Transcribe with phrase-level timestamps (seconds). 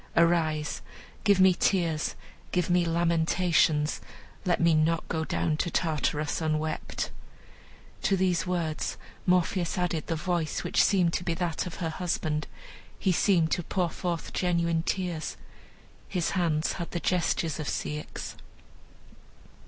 [0.17, 0.81] Arise!
[1.23, 2.15] give me tears,
[2.51, 4.01] give me lamentations,
[4.45, 7.11] let me not go down to Tartarus unwept."
[8.01, 12.47] To these words Morpheus added the voice, which seemed to be that of her husband;
[12.97, 15.37] he seemed to pour forth genuine tears;
[16.09, 18.33] his hands had the gestures of Ceyx.